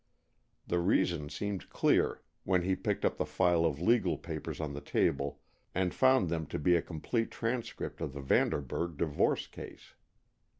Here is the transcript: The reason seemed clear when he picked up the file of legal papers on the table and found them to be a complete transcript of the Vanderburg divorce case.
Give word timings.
The 0.65 0.79
reason 0.79 1.29
seemed 1.29 1.69
clear 1.69 2.23
when 2.43 2.63
he 2.63 2.75
picked 2.75 3.05
up 3.05 3.17
the 3.17 3.23
file 3.27 3.65
of 3.65 3.79
legal 3.79 4.17
papers 4.17 4.59
on 4.59 4.73
the 4.73 4.81
table 4.81 5.39
and 5.75 5.93
found 5.93 6.27
them 6.27 6.47
to 6.47 6.57
be 6.57 6.75
a 6.75 6.81
complete 6.81 7.29
transcript 7.29 8.01
of 8.01 8.13
the 8.13 8.21
Vanderburg 8.21 8.97
divorce 8.97 9.45
case. 9.45 9.93